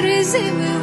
Три 0.00 0.24
зими, 0.24 0.78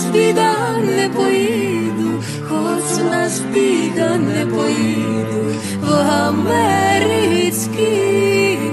нас 0.00 0.12
біда 0.12 0.78
не 0.78 1.08
поїду, 1.08 2.22
хоч 2.48 3.02
нас 3.10 3.40
біда 3.40 4.16
не 4.16 4.46
поїду, 4.46 5.54
в 5.82 5.92
америцький 6.26 7.78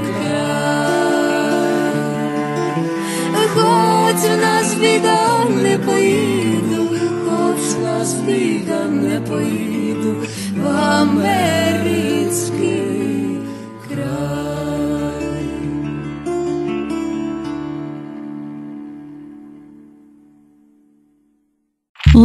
край. 0.08 1.94
Хоч 3.54 4.22
нас 4.42 4.74
біда 4.74 5.46
не 5.64 5.78
поїду, 5.78 6.90
хоч 7.26 7.78
нас 7.84 8.14
біда 8.14 8.86
не 8.86 9.22
поїду 9.22 10.16
в 10.56 10.68
америцький 10.68 12.77